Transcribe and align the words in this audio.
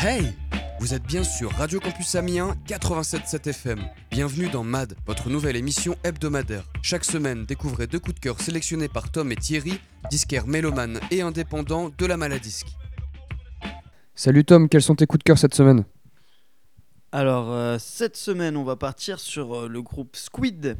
Hey 0.00 0.32
Vous 0.78 0.94
êtes 0.94 1.02
bien 1.02 1.24
sur 1.24 1.50
Radio 1.50 1.80
Campus 1.80 2.14
Amiens 2.14 2.54
87.7 2.68 3.48
FM. 3.48 3.80
Bienvenue 4.12 4.48
dans 4.48 4.62
MAD, 4.62 4.94
votre 5.04 5.28
nouvelle 5.28 5.56
émission 5.56 5.96
hebdomadaire. 6.04 6.62
Chaque 6.82 7.04
semaine, 7.04 7.44
découvrez 7.44 7.88
deux 7.88 7.98
coups 7.98 8.14
de 8.14 8.20
cœur 8.20 8.40
sélectionnés 8.40 8.86
par 8.86 9.10
Tom 9.10 9.32
et 9.32 9.34
Thierry, 9.34 9.80
disquaires 10.08 10.46
mélomanes 10.46 11.00
et 11.10 11.20
indépendants 11.20 11.90
de 11.98 12.06
la 12.06 12.16
maladisque. 12.16 12.68
Salut 14.14 14.44
Tom, 14.44 14.68
quels 14.68 14.82
sont 14.82 14.94
tes 14.94 15.06
coups 15.06 15.18
de 15.18 15.24
cœur 15.24 15.36
cette 15.36 15.56
semaine? 15.56 15.84
Alors, 17.10 17.50
euh, 17.50 17.78
cette 17.80 18.16
semaine, 18.16 18.56
on 18.56 18.62
va 18.62 18.76
partir 18.76 19.18
sur 19.18 19.62
euh, 19.62 19.68
le 19.68 19.82
groupe 19.82 20.14
Squid, 20.14 20.76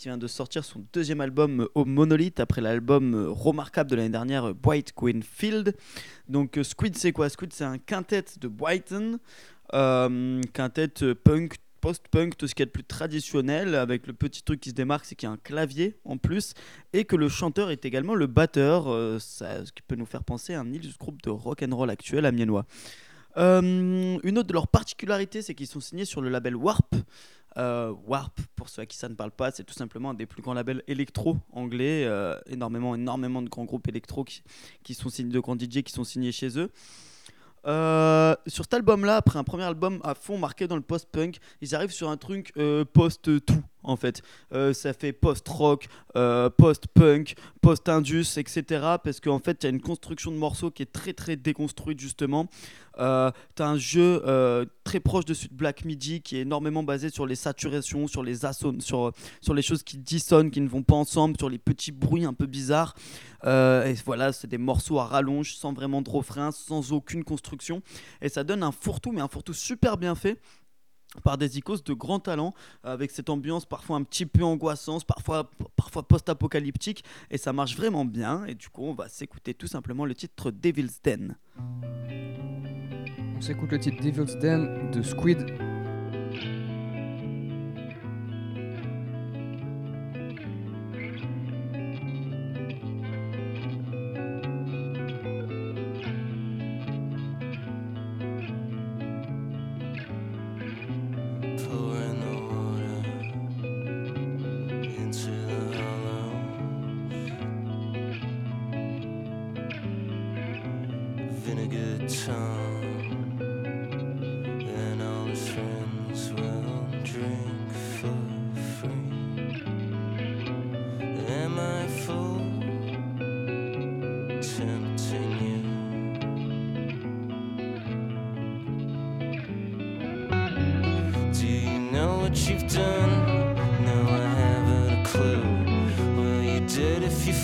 qui 0.00 0.08
vient 0.08 0.16
de 0.16 0.26
sortir 0.26 0.64
son 0.64 0.82
deuxième 0.94 1.20
album 1.20 1.60
euh, 1.60 1.68
au 1.74 1.84
Monolith, 1.84 2.40
après 2.40 2.62
l'album 2.62 3.14
euh, 3.14 3.28
remarquable 3.28 3.90
de 3.90 3.96
l'année 3.96 4.08
dernière, 4.08 4.48
euh, 4.48 4.54
White 4.64 4.94
Queen 4.96 5.22
Field. 5.22 5.76
Donc, 6.26 6.58
Squid, 6.62 6.96
c'est 6.96 7.12
quoi? 7.12 7.28
Squid, 7.28 7.52
c'est 7.52 7.64
un 7.64 7.76
quintet 7.76 8.24
de 8.40 8.48
Brighton, 8.48 9.18
quintet 9.70 11.14
punk, 11.22 11.56
post-punk, 11.82 12.38
tout 12.38 12.46
ce 12.46 12.54
qui 12.54 12.62
est 12.62 12.66
de 12.66 12.70
plus 12.70 12.84
traditionnel, 12.84 13.74
avec 13.74 14.06
le 14.06 14.14
petit 14.14 14.42
truc 14.42 14.60
qui 14.60 14.70
se 14.70 14.74
démarque, 14.74 15.04
c'est 15.04 15.16
qu'il 15.16 15.26
y 15.26 15.30
a 15.30 15.34
un 15.34 15.36
clavier 15.36 15.98
en 16.06 16.16
plus, 16.16 16.54
et 16.94 17.04
que 17.04 17.16
le 17.16 17.28
chanteur 17.28 17.70
est 17.70 17.84
également 17.84 18.14
le 18.14 18.26
batteur, 18.26 18.84
ce 19.20 19.72
qui 19.72 19.82
peut 19.86 19.96
nous 19.96 20.06
faire 20.06 20.24
penser 20.24 20.54
à 20.54 20.60
un 20.60 20.72
illustre 20.72 20.98
groupe 20.98 21.20
de 21.22 21.30
rock 21.30 21.62
and 21.62 21.76
roll 21.76 21.90
actuel 21.90 22.24
amiénois. 22.24 22.64
Euh, 23.36 24.18
une 24.22 24.38
autre 24.38 24.48
de 24.48 24.52
leurs 24.52 24.68
particularités, 24.68 25.42
c'est 25.42 25.54
qu'ils 25.54 25.66
sont 25.66 25.80
signés 25.80 26.04
sur 26.04 26.20
le 26.20 26.28
label 26.28 26.56
Warp. 26.56 26.94
Euh, 27.58 27.92
Warp, 28.06 28.40
pour 28.54 28.68
ceux 28.68 28.82
à 28.82 28.86
qui 28.86 28.96
ça 28.96 29.08
ne 29.08 29.14
parle 29.14 29.32
pas, 29.32 29.50
c'est 29.50 29.64
tout 29.64 29.74
simplement 29.74 30.10
un 30.10 30.14
des 30.14 30.26
plus 30.26 30.42
grands 30.42 30.54
labels 30.54 30.82
électro 30.86 31.36
anglais. 31.52 32.04
euh, 32.04 32.38
énormément, 32.46 32.94
énormément 32.94 33.42
de 33.42 33.48
grands 33.48 33.64
groupes 33.64 33.88
électro 33.88 34.24
qui, 34.24 34.42
qui 34.82 34.94
sont 34.94 35.08
signés, 35.08 35.32
de 35.32 35.40
grands 35.40 35.58
DJ 35.58 35.82
qui 35.82 35.92
sont 35.92 36.04
signés 36.04 36.32
chez 36.32 36.58
eux. 36.58 36.70
Euh, 37.66 38.34
sur 38.46 38.64
cet 38.64 38.72
album-là, 38.72 39.16
après 39.16 39.38
un 39.38 39.44
premier 39.44 39.64
album 39.64 40.00
à 40.02 40.14
fond 40.14 40.38
marqué 40.38 40.66
dans 40.66 40.76
le 40.76 40.82
post-punk, 40.82 41.38
ils 41.60 41.74
arrivent 41.74 41.92
sur 41.92 42.08
un 42.08 42.16
truc 42.16 42.54
post-tout 42.94 43.62
en 43.82 43.96
fait. 43.96 44.22
Ça 44.72 44.94
fait 44.94 45.12
post-rock, 45.12 45.88
post-punk, 46.56 47.34
post-indus, 47.60 48.38
etc. 48.38 48.62
Parce 49.04 49.20
qu'en 49.20 49.40
fait, 49.40 49.62
il 49.62 49.66
y 49.66 49.66
a 49.66 49.70
une 49.70 49.82
construction 49.82 50.30
de 50.30 50.36
morceaux 50.36 50.70
qui 50.70 50.82
est 50.82 50.92
très 50.92 51.12
très 51.12 51.36
déconstruite 51.36 52.00
justement. 52.00 52.48
Euh, 53.00 53.30
T'as 53.54 53.66
un 53.66 53.78
jeu 53.78 54.22
euh, 54.26 54.64
très 54.84 55.00
proche 55.00 55.24
de 55.24 55.30
de 55.30 55.54
Black 55.54 55.84
Midi 55.84 56.20
qui 56.22 56.36
est 56.36 56.40
énormément 56.40 56.82
basé 56.82 57.08
sur 57.08 57.24
les 57.24 57.34
saturations, 57.34 58.06
sur 58.06 58.22
les 58.22 58.44
assauts, 58.44 58.78
sur, 58.80 59.12
sur 59.40 59.54
les 59.54 59.62
choses 59.62 59.82
qui 59.82 59.96
dissonnent, 59.96 60.50
qui 60.50 60.60
ne 60.60 60.68
vont 60.68 60.82
pas 60.82 60.96
ensemble, 60.96 61.36
sur 61.38 61.48
les 61.48 61.58
petits 61.58 61.92
bruits 61.92 62.24
un 62.24 62.34
peu 62.34 62.46
bizarres. 62.46 62.94
Euh, 63.44 63.84
et 63.86 63.94
voilà, 64.04 64.32
c'est 64.32 64.48
des 64.48 64.58
morceaux 64.58 64.98
à 64.98 65.06
rallonge, 65.06 65.54
sans 65.54 65.72
vraiment 65.72 66.02
de 66.02 66.10
refrain, 66.10 66.50
sans 66.50 66.92
aucune 66.92 67.24
construction. 67.24 67.82
Et 68.20 68.28
ça 68.28 68.44
donne 68.44 68.62
un 68.62 68.72
fourre-tout, 68.72 69.12
mais 69.12 69.20
un 69.20 69.28
fourre-tout 69.28 69.54
super 69.54 69.96
bien 69.96 70.14
fait 70.14 70.40
par 71.24 71.38
des 71.38 71.58
icônes 71.58 71.80
de 71.84 71.92
grand 71.92 72.20
talent, 72.20 72.54
avec 72.84 73.10
cette 73.10 73.30
ambiance 73.30 73.66
parfois 73.66 73.96
un 73.96 74.04
petit 74.04 74.26
peu 74.26 74.44
angoissante, 74.44 75.04
parfois, 75.04 75.50
parfois 75.74 76.06
post-apocalyptique, 76.06 77.04
et 77.30 77.38
ça 77.38 77.52
marche 77.52 77.76
vraiment 77.76 78.04
bien. 78.04 78.44
Et 78.46 78.54
du 78.54 78.68
coup, 78.68 78.84
on 78.84 78.94
va 78.94 79.08
s'écouter 79.08 79.54
tout 79.54 79.66
simplement 79.66 80.04
le 80.04 80.14
titre 80.14 80.50
Devil's 80.50 81.02
Den. 81.02 81.36
On 83.40 83.42
s'écoute 83.42 83.72
le 83.72 83.78
titre 83.78 84.02
Devil's 84.02 84.36
Den 84.36 84.90
de 84.90 85.00
Squid. 85.00 85.38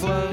flow. 0.00 0.29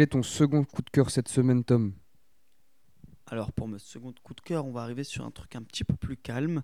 Quel 0.00 0.04
est 0.04 0.12
ton 0.12 0.22
second 0.22 0.64
coup 0.64 0.80
de 0.80 0.88
cœur 0.88 1.10
cette 1.10 1.28
semaine, 1.28 1.62
Tom? 1.62 1.92
Alors 3.26 3.52
pour 3.52 3.68
mon 3.68 3.78
second 3.78 4.14
coup 4.22 4.32
de 4.32 4.40
cœur, 4.40 4.64
on 4.64 4.72
va 4.72 4.80
arriver 4.80 5.04
sur 5.04 5.26
un 5.26 5.30
truc 5.30 5.54
un 5.56 5.62
petit 5.62 5.84
peu 5.84 5.94
plus 5.94 6.16
calme. 6.16 6.62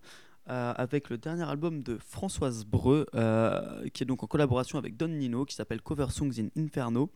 euh, 0.49 0.73
avec 0.77 1.11
le 1.11 1.19
dernier 1.19 1.43
album 1.43 1.83
de 1.83 1.99
Françoise 1.99 2.65
Breu, 2.65 3.07
euh, 3.15 3.89
qui 3.91 4.03
est 4.03 4.07
donc 4.07 4.23
en 4.23 4.27
collaboration 4.27 4.79
avec 4.79 4.97
Don 4.97 5.09
Nino, 5.09 5.45
qui 5.45 5.55
s'appelle 5.55 5.83
Cover 5.83 6.07
Songs 6.11 6.33
in 6.39 6.49
Inferno. 6.57 7.11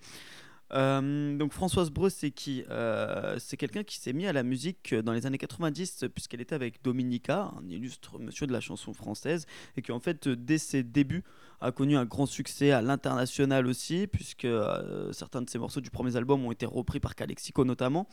Euh, 0.73 1.37
donc 1.37 1.53
Françoise 1.53 1.91
Breu, 1.91 2.11
c'est 2.11 2.31
qui 2.31 2.65
Euh, 2.71 3.37
C'est 3.39 3.57
quelqu'un 3.57 3.83
qui 3.83 3.99
s'est 3.99 4.13
mis 4.13 4.27
à 4.27 4.33
la 4.33 4.43
musique 4.43 4.95
dans 4.95 5.13
les 5.13 5.27
années 5.27 5.39
90, 5.39 6.05
puisqu'elle 6.15 6.41
était 6.41 6.55
avec 6.55 6.83
Dominica, 6.83 7.53
un 7.59 7.69
illustre 7.69 8.19
monsieur 8.19 8.47
de 8.47 8.53
la 8.53 8.61
chanson 8.61 8.93
française, 8.93 9.47
et 9.77 9.83
qui 9.83 9.93
en 9.93 10.01
fait, 10.01 10.29
dès 10.29 10.59
ses 10.59 10.83
débuts, 10.83 11.25
a 11.61 11.73
connu 11.73 11.97
un 11.97 12.07
grand 12.07 12.27
succès 12.27 12.71
à 12.71 12.81
l'international 12.81 13.67
aussi, 13.67 14.07
puisque 14.07 14.45
euh, 14.45 15.13
certains 15.13 15.43
de 15.43 15.51
ses 15.51 15.59
morceaux 15.59 15.81
du 15.81 15.91
premier 15.91 16.17
album 16.17 16.45
ont 16.45 16.53
été 16.53 16.67
repris 16.67 17.01
par 17.01 17.15
Calexico 17.15 17.65
notamment. 17.65 18.07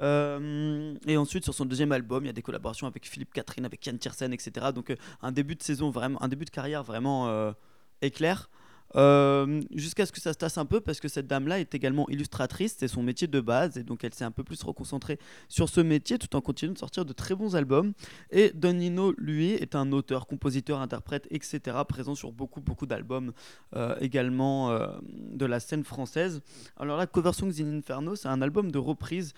Et 0.00 1.16
ensuite, 1.16 1.44
sur 1.44 1.54
son 1.54 1.64
deuxième 1.64 1.92
album, 1.92 2.24
il 2.24 2.26
y 2.26 2.30
a 2.30 2.32
des 2.32 2.42
collaborations 2.42 2.88
avec 2.88 3.06
Philippe 3.06 3.32
Catherine, 3.32 3.64
avec 3.64 3.86
Yann 3.86 3.98
Tiersen, 3.98 4.32
etc. 4.32 4.72
Donc, 4.74 4.92
un 5.20 5.30
début 5.30 5.54
de 5.54 5.62
saison 5.62 5.90
vraiment, 5.90 6.20
un 6.20 6.26
début 6.26 6.44
de 6.44 6.50
carrière 6.50 6.82
vraiment 6.82 7.54
éclair. 8.00 8.50
Euh, 8.96 9.60
Jusqu'à 9.74 10.06
ce 10.06 10.12
que 10.12 10.20
ça 10.20 10.32
se 10.32 10.38
tasse 10.38 10.58
un 10.58 10.64
peu, 10.64 10.80
parce 10.80 11.00
que 11.00 11.08
cette 11.08 11.26
dame-là 11.26 11.60
est 11.60 11.74
également 11.74 12.08
illustratrice, 12.08 12.76
c'est 12.78 12.88
son 12.88 13.02
métier 13.02 13.26
de 13.26 13.40
base, 13.40 13.76
et 13.76 13.82
donc 13.82 14.04
elle 14.04 14.14
s'est 14.14 14.24
un 14.24 14.30
peu 14.30 14.44
plus 14.44 14.62
reconcentrée 14.62 15.18
sur 15.48 15.68
ce 15.68 15.80
métier 15.80 16.18
tout 16.18 16.34
en 16.36 16.40
continuant 16.40 16.72
de 16.72 16.78
sortir 16.78 17.04
de 17.04 17.12
très 17.12 17.34
bons 17.34 17.56
albums. 17.56 17.92
Et 18.30 18.52
Don 18.54 18.74
Nino, 18.74 19.14
lui, 19.18 19.52
est 19.52 19.74
un 19.74 19.92
auteur, 19.92 20.26
compositeur, 20.26 20.80
interprète, 20.80 21.26
etc., 21.30 21.76
présent 21.88 22.14
sur 22.14 22.32
beaucoup, 22.32 22.60
beaucoup 22.60 22.86
d'albums 22.86 23.32
euh, 23.76 23.94
également 24.00 24.70
euh, 24.70 24.88
de 25.02 25.46
la 25.46 25.60
scène 25.60 25.84
française. 25.84 26.40
Alors 26.76 26.96
là, 26.96 27.06
Cover 27.06 27.32
Songs 27.32 27.60
in 27.60 27.78
Inferno, 27.78 28.16
c'est 28.16 28.28
un 28.28 28.42
album 28.42 28.70
de 28.70 28.78
reprise. 28.78 29.32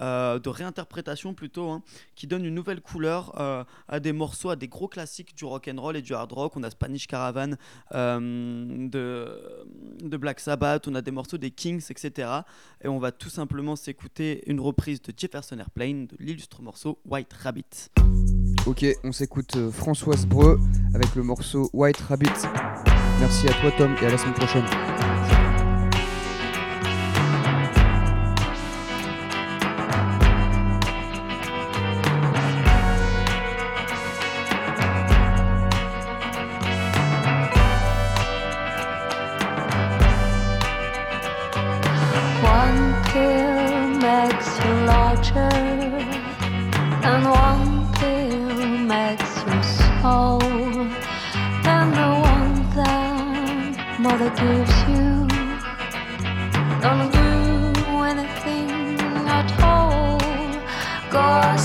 Euh, 0.00 0.38
de 0.38 0.48
réinterprétation 0.48 1.34
plutôt, 1.34 1.70
hein, 1.70 1.82
qui 2.14 2.26
donne 2.26 2.44
une 2.44 2.54
nouvelle 2.54 2.80
couleur 2.80 3.32
euh, 3.40 3.64
à 3.88 4.00
des 4.00 4.12
morceaux, 4.12 4.50
à 4.50 4.56
des 4.56 4.68
gros 4.68 4.88
classiques 4.88 5.34
du 5.36 5.44
rock 5.44 5.68
and 5.72 5.80
roll 5.80 5.96
et 5.96 6.02
du 6.02 6.14
hard 6.14 6.32
rock. 6.32 6.56
On 6.56 6.62
a 6.62 6.70
Spanish 6.70 7.06
Caravan 7.06 7.56
euh, 7.94 8.88
de, 8.88 9.40
de 10.02 10.16
Black 10.16 10.40
Sabbath, 10.40 10.86
on 10.88 10.94
a 10.94 11.02
des 11.02 11.10
morceaux 11.10 11.38
des 11.38 11.50
Kings, 11.50 11.84
etc. 11.90 12.30
Et 12.82 12.88
on 12.88 12.98
va 12.98 13.12
tout 13.12 13.30
simplement 13.30 13.76
s'écouter 13.76 14.42
une 14.46 14.60
reprise 14.60 15.02
de 15.02 15.12
Jefferson 15.16 15.58
Airplane 15.58 16.06
de 16.06 16.16
l'illustre 16.20 16.62
morceau 16.62 16.98
White 17.04 17.32
Rabbit. 17.32 17.90
Ok, 18.66 18.84
on 19.02 19.12
s'écoute 19.12 19.56
Françoise 19.70 20.26
Breu 20.26 20.58
avec 20.94 21.14
le 21.14 21.22
morceau 21.22 21.70
White 21.72 22.00
Rabbit. 22.00 22.28
Merci 23.20 23.48
à 23.48 23.52
toi 23.52 23.72
Tom 23.76 23.96
et 24.00 24.06
à 24.06 24.10
la 24.10 24.18
semaine 24.18 24.34
prochaine. 24.34 25.17
that 54.18 54.34
gives 54.36 54.76
you 54.90 55.26
Don't 56.82 57.08
do 57.12 58.02
anything 58.02 58.18
a 58.18 58.28
thing 58.42 58.98
Cause 59.28 59.50
whole 59.60 60.18
goes 61.08 61.64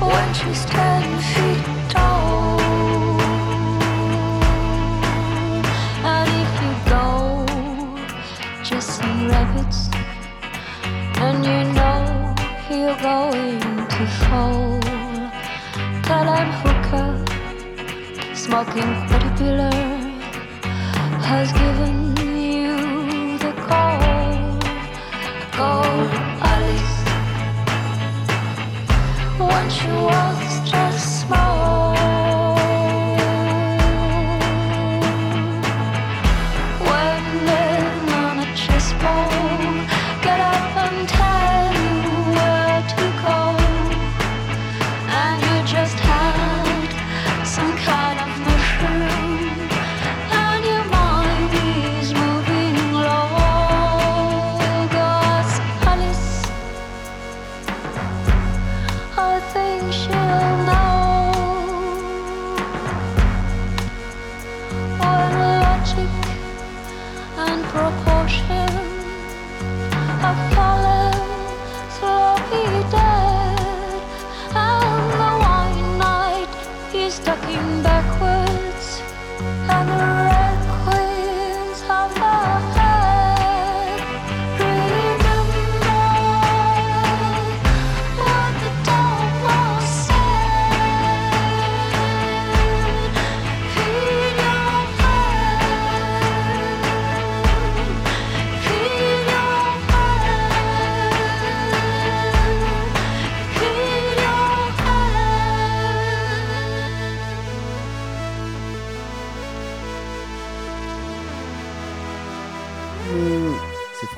when 0.00 0.34
she's 0.34 0.64
ten 0.64 1.02
feet 1.30 1.71
smoking 18.42 18.92
caterpillar, 19.08 19.70
has 21.30 21.52
given 21.52 21.96
you 22.16 23.38
the 23.38 23.52
call. 23.66 24.00
Go, 25.58 25.70
Alice, 26.50 26.94
when 29.38 29.66
she 29.70 29.86
was 30.08 30.31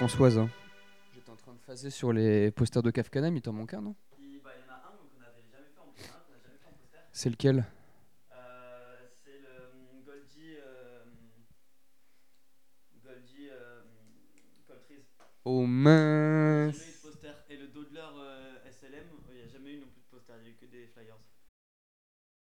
Françoise. 0.08 0.37
Hein. 0.37 0.50
J'étais 1.14 1.30
en 1.30 1.37
train 1.37 1.54
de 1.54 1.61
phaser 1.61 1.88
sur 1.88 2.12
les 2.12 2.50
posters 2.50 2.82
de 2.82 2.90
Kafkanam, 2.90 3.34
il 3.37 3.40
t'en 3.40 3.54
manque 3.54 3.73
un, 3.73 3.80
non 3.80 3.94
C'est 7.11 7.30
lequel? 7.30 7.64